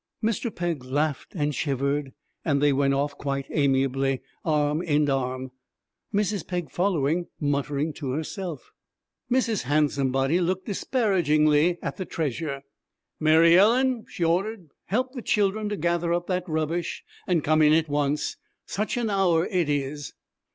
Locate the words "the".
11.97-12.05, 15.13-15.21